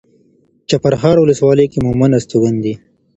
چپرهار 0.69 1.17
ولسوالۍ 1.19 1.65
کې 1.71 1.79
مومند 1.85 2.13
استوګن 2.17 2.55
دي. 2.63 2.73